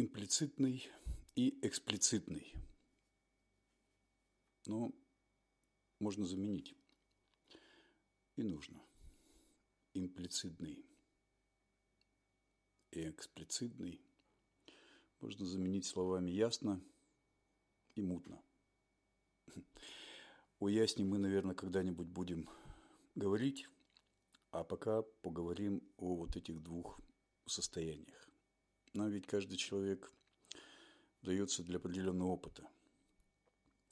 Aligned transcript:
имплицитный 0.00 0.88
и 1.34 1.58
эксплицитный. 1.66 2.54
Но 4.66 4.92
можно 5.98 6.24
заменить. 6.24 6.74
И 8.36 8.42
нужно. 8.42 8.80
Имплицитный 9.92 10.84
и 12.92 13.08
эксплицитный 13.08 14.00
можно 15.20 15.44
заменить 15.44 15.84
словами 15.86 16.30
ясно 16.30 16.82
и 17.94 18.02
мутно. 18.02 18.42
О 20.58 20.68
ясне 20.68 21.04
мы, 21.04 21.18
наверное, 21.18 21.54
когда-нибудь 21.54 22.08
будем 22.08 22.48
говорить, 23.14 23.68
а 24.50 24.64
пока 24.64 25.02
поговорим 25.22 25.82
о 25.96 26.14
вот 26.16 26.36
этих 26.36 26.62
двух 26.62 27.00
состояниях. 27.46 28.29
Нам 28.92 29.08
ведь 29.08 29.26
каждый 29.26 29.56
человек 29.56 30.12
дается 31.22 31.62
для 31.62 31.76
определенного 31.76 32.28
опыта. 32.30 32.68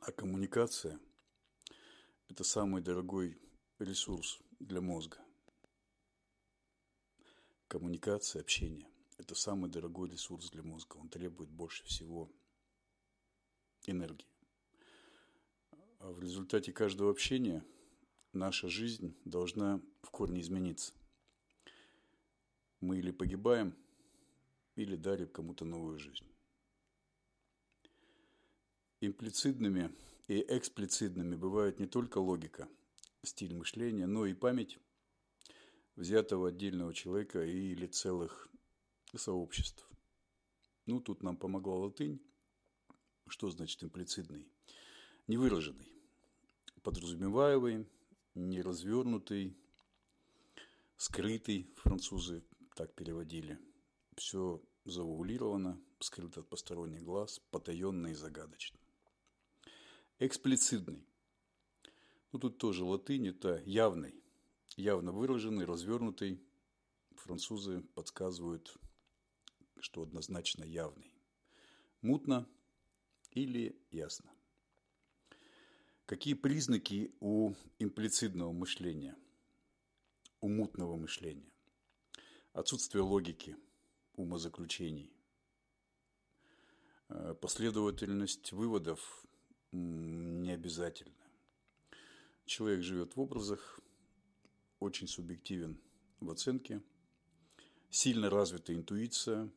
А 0.00 0.10
коммуникация– 0.10 0.98
это 2.28 2.44
самый 2.44 2.80
дорогой 2.80 3.38
ресурс 3.78 4.38
для 4.58 4.80
мозга. 4.80 5.18
Коммуникация, 7.68 8.40
общение– 8.40 8.88
это 9.18 9.34
самый 9.34 9.70
дорогой 9.70 10.08
ресурс 10.08 10.50
для 10.50 10.62
мозга. 10.62 10.96
Он 10.96 11.10
требует 11.10 11.50
больше 11.50 11.84
всего 11.84 12.32
энергии. 13.86 14.28
А 15.98 16.10
в 16.10 16.20
результате 16.20 16.72
каждого 16.72 17.10
общения 17.10 17.62
наша 18.32 18.68
жизнь 18.68 19.14
должна 19.24 19.82
в 20.02 20.10
корне 20.10 20.40
измениться. 20.40 20.94
Мы 22.80 22.98
или 22.98 23.10
погибаем, 23.10 23.76
или 24.76 24.94
дарим 24.94 25.28
кому-то 25.28 25.64
новую 25.64 25.98
жизнь. 25.98 26.26
Имплицитными 29.00 29.94
и 30.28 30.44
эксплицитными 30.48 31.34
бывают 31.34 31.80
не 31.80 31.86
только 31.86 32.18
логика, 32.18 32.68
стиль 33.22 33.54
мышления, 33.54 34.06
но 34.06 34.26
и 34.26 34.34
память 34.34 34.78
взятого 35.96 36.48
отдельного 36.48 36.94
человека 36.94 37.44
или 37.44 37.86
целых 37.86 38.48
сообществ. 39.14 39.88
Ну, 40.84 41.00
тут 41.00 41.22
нам 41.22 41.36
помогла 41.36 41.76
латынь. 41.76 42.20
Что 43.28 43.50
значит 43.50 43.82
имплицитный? 43.82 44.46
Невыраженный, 45.26 45.90
подразумеваемый, 46.82 47.88
неразвернутый, 48.34 49.56
скрытый, 50.96 51.72
французы 51.76 52.44
так 52.76 52.94
переводили– 52.94 53.58
все 54.16 54.62
завуалировано, 54.84 55.80
скрыто 56.00 56.40
от 56.40 56.48
посторонних 56.48 57.02
глаз, 57.02 57.40
потаенно 57.50 58.08
и 58.08 58.14
загадочно. 58.14 58.78
Эксплицитный. 60.18 61.04
Ну, 62.32 62.38
тут 62.38 62.58
тоже 62.58 62.84
латынь, 62.84 63.28
это 63.28 63.62
явный, 63.66 64.14
явно 64.76 65.12
выраженный, 65.12 65.64
развернутый. 65.64 66.40
Французы 67.16 67.82
подсказывают, 67.94 68.76
что 69.80 70.02
однозначно 70.02 70.64
явный. 70.64 71.12
Мутно 72.02 72.46
или 73.32 73.78
ясно. 73.90 74.30
Какие 76.06 76.34
признаки 76.34 77.12
у 77.20 77.54
имплицитного 77.78 78.52
мышления, 78.52 79.16
у 80.40 80.48
мутного 80.48 80.96
мышления? 80.96 81.50
Отсутствие 82.52 83.02
логики– 83.02 83.56
умозаключений. 84.16 85.12
Э, 87.08 87.34
последовательность 87.40 88.52
выводов 88.52 89.24
не 89.72 90.50
обязательна. 90.52 91.14
Человек 92.44 92.82
живет 92.82 93.16
в 93.16 93.20
образах, 93.20 93.80
очень 94.80 95.08
субъективен 95.08 95.80
в 96.20 96.30
оценке, 96.30 96.82
сильно 97.90 98.30
развита 98.30 98.74
интуиция, 98.74 99.50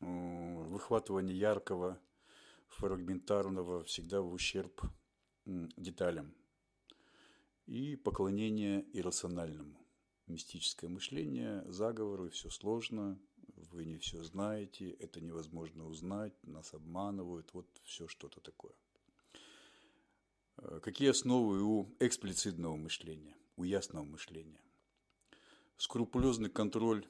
э, 0.00 0.04
выхватывание 0.04 1.36
яркого, 1.36 2.00
фрагментарного 2.68 3.84
всегда 3.84 4.20
в 4.22 4.32
ущерб 4.32 4.82
деталям 5.44 6.34
и 7.66 7.96
поклонение 7.96 8.84
иррациональному. 8.92 9.76
Мистическое 10.26 10.88
мышление, 10.88 11.64
заговоры, 11.66 12.30
все 12.30 12.50
сложно, 12.50 13.20
вы 13.68 13.84
не 13.84 13.98
все 13.98 14.22
знаете, 14.22 14.90
это 14.90 15.20
невозможно 15.20 15.86
узнать, 15.86 16.34
нас 16.42 16.74
обманывают, 16.74 17.52
вот 17.52 17.66
все 17.84 18.08
что-то 18.08 18.40
такое. 18.40 18.74
Э, 20.58 20.80
какие 20.82 21.10
основы 21.10 21.62
у 21.62 21.94
эксплицитного 22.00 22.76
мышления, 22.76 23.36
у 23.56 23.64
ясного 23.64 24.04
мышления? 24.04 24.60
Скрупулезный 25.76 26.50
контроль 26.50 27.06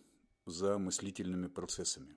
за 0.46 0.78
мыслительными 0.78 1.48
процессами. 1.48 2.16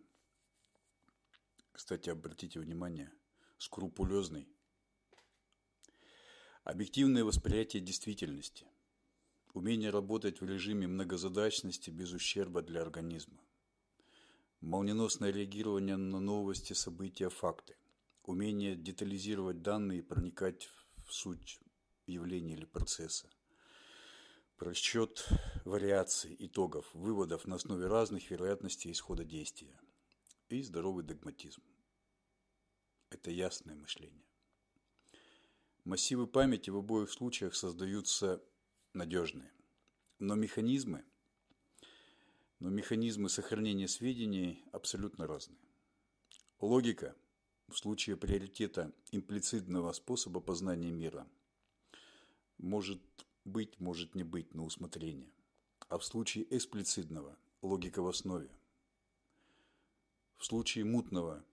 Кстати, 1.72 2.10
обратите 2.10 2.60
внимание, 2.60 3.12
скрупулезный. 3.58 4.48
Объективное 6.64 7.24
восприятие 7.24 7.82
действительности. 7.82 8.68
Умение 9.54 9.90
работать 9.90 10.42
в 10.42 10.46
режиме 10.46 10.88
многозадачности 10.88 11.90
без 11.90 12.12
ущерба 12.14 12.62
для 12.62 12.82
организма 12.82 13.40
молниеносное 14.63 15.29
реагирование 15.29 15.97
на 15.97 16.22
новости, 16.22 16.72
события, 16.74 17.29
факты, 17.29 17.75
умение 18.24 18.75
детализировать 18.75 19.62
данные 19.62 20.00
и 20.00 20.01
проникать 20.01 20.69
в 21.06 21.13
суть 21.13 21.59
явления 22.07 22.53
или 22.53 22.66
процесса, 22.66 23.29
просчет 24.56 25.28
вариаций, 25.66 26.35
итогов, 26.40 26.90
выводов 26.94 27.46
на 27.46 27.56
основе 27.56 27.88
разных 27.88 28.31
вероятностей 28.31 28.91
исхода 28.91 29.25
действия 29.25 29.78
и 30.47 30.62
здоровый 30.62 31.03
догматизм. 31.03 31.62
Это 33.09 33.31
ясное 33.31 33.75
мышление. 33.75 34.25
Массивы 35.84 36.25
памяти 36.25 36.69
в 36.69 36.78
обоих 36.78 37.12
случаях 37.12 37.53
создаются 37.53 38.41
надежные, 38.94 39.51
но 40.19 40.35
механизмы– 40.35 41.03
но 42.63 42.69
механизмы 42.69 43.28
сохранения 43.28 43.90
сведений 43.90 44.63
абсолютно 44.72 45.28
разные. 45.28 45.59
Логика 46.62 47.13
в 47.68 47.78
случае 47.78 48.16
приоритета 48.16 48.94
имплицитного 49.12 49.91
способа 49.91 50.40
познания 50.40 50.90
мира 50.90 51.28
может 52.57 53.01
быть, 53.44 53.78
может 53.81 54.16
не 54.16 54.24
быть 54.24 54.53
на 54.53 54.63
усмотрение, 54.63 55.29
а 55.90 55.97
в 55.97 56.06
случае 56.06 56.46
эксплицитного 56.56 57.38
логика 57.62 58.01
в 58.01 58.07
основе. 58.07 58.50
В 60.38 60.45
случае 60.45 60.85
мутного 60.85 61.44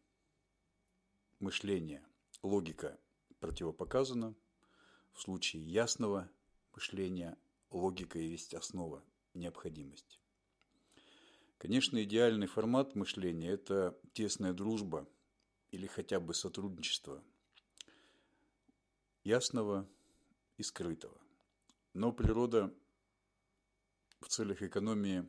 мышления 1.41 2.07
логика 2.45 2.97
противопоказана, 3.41 4.37
в 5.13 5.21
случае 5.21 5.65
ясного 5.65 6.31
мышления 6.73 7.37
логика 7.73 8.21
и 8.21 8.29
есть 8.29 8.55
основа, 8.55 9.03
необходимость. 9.35 10.21
Конечно, 11.61 12.03
идеальный 12.03 12.47
формат 12.47 12.95
мышления– 12.95 13.51
это 13.51 13.95
тесная 14.15 14.55
дружба 14.55 15.07
или 15.71 15.87
хотя 15.87 16.19
бы 16.19 16.33
сотрудничество 16.33 17.23
ясного 19.25 19.87
и 20.57 20.63
скрытого. 20.63 21.21
Но 21.93 22.13
природа 22.13 22.73
в 24.21 24.29
целях 24.29 24.63
экономии 24.63 25.29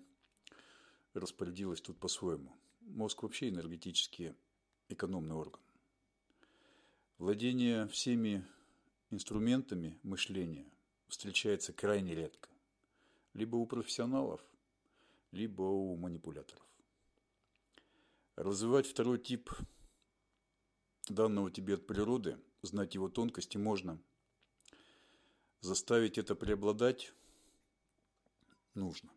распорядилась 1.14 1.82
тут 1.82 2.00
по-своему. 2.00 2.56
Мозг 2.80 3.24
вообще 3.24 3.50
энергетически 3.50 4.34
экономный 4.88 5.36
орган. 5.36 5.60
Владение 7.18 7.90
всеми 7.90 8.48
инструментами 9.10 10.00
мышления 10.02 10.72
встречается 11.10 11.74
крайне 11.74 12.16
редко. 12.16 12.48
Либо 13.34 13.58
у 13.58 13.66
профессионалов, 13.66 14.42
либо 15.32 15.62
у 15.62 15.96
манипуляторов. 15.96 16.66
Развивать 18.36 18.88
второй 18.88 19.20
тип 19.20 19.50
данного 21.08 21.52
тебе 21.52 21.76
от 21.76 21.88
природы, 21.88 22.38
знать 22.62 22.96
его 22.96 23.10
тонкости 23.10 23.58
можно. 23.58 24.02
Заставить 25.62 26.18
это 26.18 26.36
преобладать 26.36 27.14
нужно. 28.74 29.12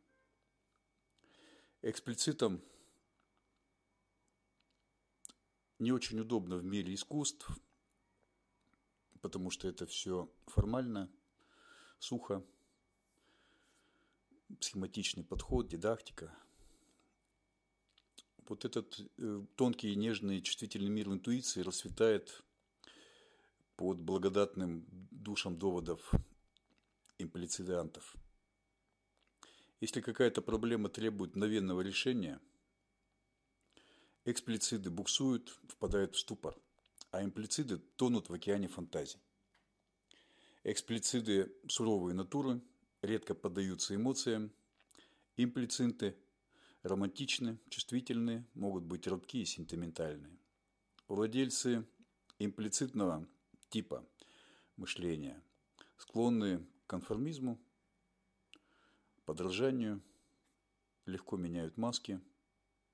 Эксплицитом 1.83 2.63
не 5.79 5.93
очень 5.93 6.21
удобно 6.21 6.57
в 6.57 6.65
мире 6.65 6.95
искусств, 6.95 7.49
потому 9.21 9.51
что 9.51 9.69
это 9.69 9.87
все 9.87 10.31
формально, 10.47 11.11
сухо 11.99 12.45
схематичный 14.61 15.25
подход, 15.25 15.69
дидактика. 15.69 16.37
вот 18.49 18.65
этот 18.65 19.01
э, 19.19 19.45
тонкий, 19.57 19.95
нежный, 19.97 20.43
чувствительный 20.43 20.91
мир 20.91 21.09
интуиции 21.09 21.63
расцветает 21.63 22.43
под 23.77 23.99
благодатным 23.99 24.87
душем 25.11 25.59
доводов 25.59 26.13
имплицидантов. 27.19 28.17
Если 29.81 30.01
какая-то 30.01 30.43
проблема 30.43 30.89
требует 30.89 31.35
мгновенного 31.35 31.81
решения, 31.81 32.41
эксплициды 34.25 34.91
буксуют, 34.91 35.59
впадают 35.69 36.15
в 36.15 36.19
ступор, 36.19 36.57
а 37.11 37.23
имплициды 37.23 37.79
тонут 37.79 38.29
в 38.29 38.35
океане 38.35 38.69
фантазий. 38.69 39.19
Эксплициды– 40.63 41.55
суровые 41.69 42.15
натуры, 42.15 42.63
редко 43.05 43.35
поддаются 43.35 43.95
эмоциям. 43.95 44.53
Имплицинты– 45.37 46.17
романтичны, 46.83 47.59
чувствительны, 47.69 48.47
могут 48.55 48.85
быть 48.85 49.07
робкие 49.07 49.43
и 49.43 49.47
сентиментальные. 49.47 50.39
Владельцы 51.09 51.87
имплицитного 52.39 53.27
типа 53.71 54.07
мышления 54.77 55.43
склонны 55.97 56.59
к 56.59 56.91
конформизму, 56.91 57.59
подражанию, 59.25 60.03
легко 61.07 61.37
меняют 61.37 61.77
маски, 61.77 62.21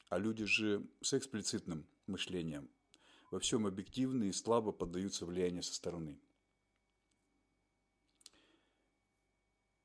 а 0.09 0.19
люди 0.19 0.45
же 0.45 0.87
с 1.01 1.15
эксплицитным 1.15 1.87
мышлением 2.07 2.71
во 3.31 3.39
всем 3.39 3.67
объективны 3.67 4.25
и 4.25 4.33
слабо 4.33 4.73
поддаются 4.73 5.27
влиянию 5.27 5.63
со 5.63 5.75
стороны– 5.75 6.19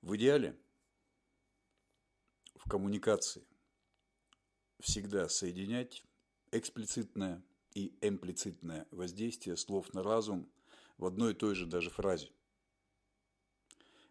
В 0.06 0.16
идеале 0.18 0.56
в 2.54 2.70
коммуникации 2.70 3.44
всегда 4.80 5.28
соединять 5.28 6.06
эксплицитное 6.52 7.44
и 7.74 7.92
имплицитное 8.02 8.86
воздействие 8.92 9.58
слов 9.58 9.92
на 9.96 10.04
разум 10.04 10.48
в 11.00 11.06
одной 11.06 11.32
и 11.32 11.36
той 11.36 11.56
же 11.56 11.66
даже 11.66 11.90
фразе. 11.90 12.30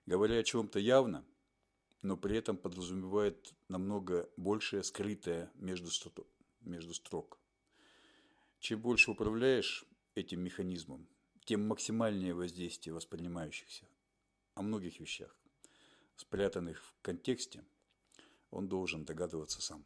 Говоря 0.04 0.38
о 0.38 0.42
чем-то 0.42 0.80
явно, 0.80 1.24
но 2.02 2.16
при 2.16 2.38
этом 2.38 2.56
подразумевает 2.56 3.54
намного 3.68 4.28
большее 4.36 4.82
скрытое 4.82 5.52
между, 5.54 5.90
между 6.62 6.92
строк. 6.92 7.38
Чем 8.58 8.80
больше 8.80 9.12
управляешь 9.12 9.84
этим 10.16 10.40
механизмом, 10.40 11.06
тем 11.44 11.68
максимальнее 11.68 12.34
воздействие 12.34 12.94
воспринимающихся 12.94 13.86
о 14.54 14.62
многих 14.62 14.98
вещах 14.98 15.38
спрятанных 16.16 16.82
в 16.82 17.02
контексте, 17.02 17.64
он 18.50 18.68
должен 18.68 19.04
догадываться 19.04 19.60
сам. 19.60 19.84